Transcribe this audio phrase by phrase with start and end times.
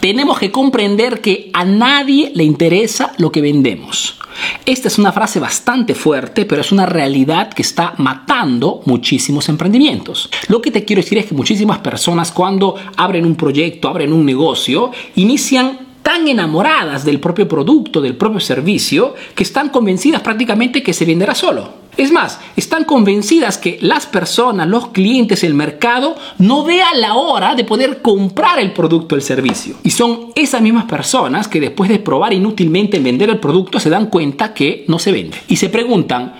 [0.00, 4.18] Tenemos que comprender que a nadie le interesa lo que vendemos.
[4.64, 10.30] Esta es una frase bastante fuerte, pero es una realidad que está matando muchísimos emprendimientos.
[10.48, 14.24] Lo que te quiero decir es que muchísimas personas cuando abren un proyecto, abren un
[14.24, 20.94] negocio, inician tan enamoradas del propio producto, del propio servicio, que están convencidas prácticamente que
[20.94, 21.70] se venderá solo.
[21.98, 27.54] Es más, están convencidas que las personas, los clientes, el mercado, no vean la hora
[27.54, 29.76] de poder comprar el producto o el servicio.
[29.82, 34.06] Y son esas mismas personas que después de probar inútilmente vender el producto se dan
[34.06, 35.36] cuenta que no se vende.
[35.48, 36.36] Y se preguntan,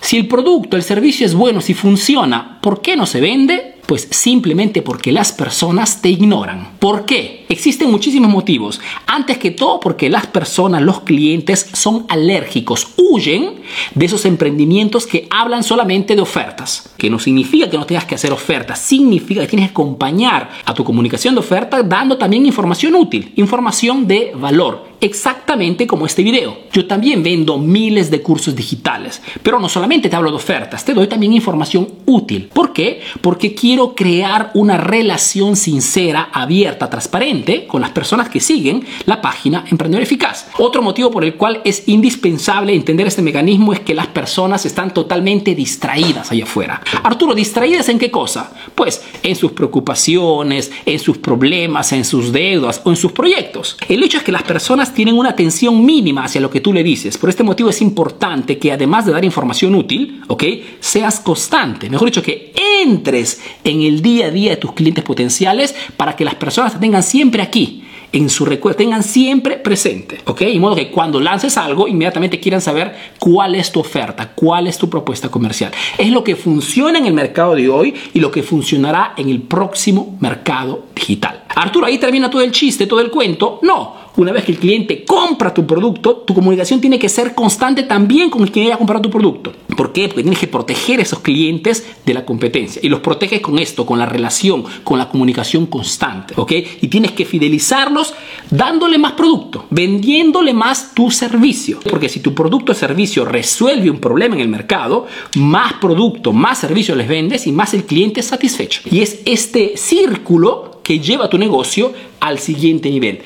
[0.00, 3.78] si el producto, el servicio es bueno, si funciona, ¿por qué no se vende?
[3.84, 6.74] Pues simplemente porque las personas te ignoran.
[6.78, 7.37] ¿Por qué?
[7.48, 8.78] Existen muchísimos motivos.
[9.06, 13.54] Antes que todo porque las personas, los clientes son alérgicos, huyen
[13.94, 16.90] de esos emprendimientos que hablan solamente de ofertas.
[16.98, 20.74] Que no significa que no tengas que hacer ofertas, significa que tienes que acompañar a
[20.74, 26.58] tu comunicación de oferta dando también información útil, información de valor exactamente como este video.
[26.72, 30.92] Yo también vendo miles de cursos digitales, pero no solamente te hablo de ofertas, te
[30.92, 32.50] doy también información útil.
[32.52, 33.00] ¿Por qué?
[33.20, 39.64] Porque quiero crear una relación sincera, abierta, transparente con las personas que siguen la página
[39.70, 40.48] Emprendedor Eficaz.
[40.58, 44.92] Otro motivo por el cual es indispensable entender este mecanismo es que las personas están
[44.92, 46.80] totalmente distraídas allá afuera.
[47.02, 48.52] Arturo, ¿distraídas en qué cosa?
[48.74, 53.76] Pues en sus preocupaciones, en sus problemas, en sus deudas o en sus proyectos.
[53.88, 56.82] El hecho es que las personas tienen una atención mínima hacia lo que tú le
[56.82, 57.18] dices.
[57.18, 60.44] Por este motivo es importante que además de dar información útil, ¿ok?
[60.80, 61.88] Seas constante.
[61.88, 66.24] Mejor dicho, que entres en el día a día de tus clientes potenciales para que
[66.24, 70.42] las personas te tengan siempre aquí en su recuerdo, tengan siempre presente, ¿ok?
[70.42, 74.78] Y modo que cuando lances algo, inmediatamente quieran saber cuál es tu oferta, cuál es
[74.78, 75.72] tu propuesta comercial.
[75.98, 79.42] Es lo que funciona en el mercado de hoy y lo que funcionará en el
[79.42, 81.44] próximo mercado digital.
[81.58, 83.58] Arturo, ahí termina todo el chiste, todo el cuento.
[83.62, 87.82] No, una vez que el cliente compra tu producto, tu comunicación tiene que ser constante
[87.82, 89.52] también con el que haya comprado tu producto.
[89.76, 90.06] ¿Por qué?
[90.06, 92.80] Porque tienes que proteger a esos clientes de la competencia.
[92.84, 96.34] Y los proteges con esto, con la relación, con la comunicación constante.
[96.36, 96.52] ¿Ok?
[96.80, 98.14] Y tienes que fidelizarlos
[98.50, 101.80] dándole más producto, vendiéndole más tu servicio.
[101.90, 105.06] Porque si tu producto o servicio resuelve un problema en el mercado,
[105.36, 108.82] más producto, más servicio les vendes y más el cliente es satisfecho.
[108.90, 113.20] Y es este círculo que lleva tu negocio al siguiente nivel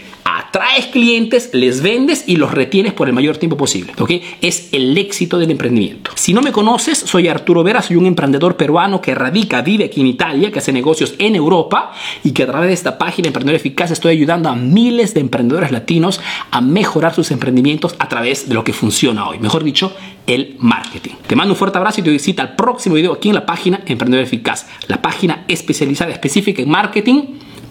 [0.53, 3.93] atraes clientes, les vendes y los retienes por el mayor tiempo posible.
[3.99, 4.11] ¿ok?
[4.41, 6.11] Es el éxito del emprendimiento.
[6.15, 10.01] Si no me conoces, soy Arturo Vera, soy un emprendedor peruano que radica, vive aquí
[10.01, 11.93] en Italia, que hace negocios en Europa
[12.23, 15.73] y que a través de esta página Emprendedor Eficaz estoy ayudando a miles de emprendedores
[15.73, 19.39] latinos a mejorar sus emprendimientos a través de lo que funciona hoy.
[19.39, 19.95] Mejor dicho,
[20.27, 21.13] el marketing.
[21.27, 23.81] Te mando un fuerte abrazo y te visita al próximo video aquí en la página
[23.87, 27.23] Emprendedor Eficaz, la página especializada específica en marketing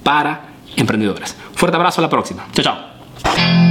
[0.04, 1.36] para emprendedores.
[1.54, 2.46] Fuerte abrazo, a la próxima.
[2.54, 3.71] Chao, chao.